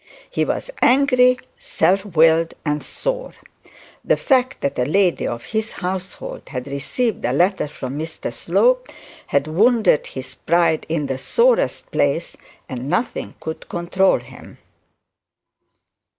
[0.31, 3.33] He was angry, self willed, and sore.
[4.03, 8.87] The fact that a lady in his household had received a letter from Mr Slope
[9.27, 12.35] had wounded his pride in the sorest place,
[12.67, 14.57] and nothing could control him.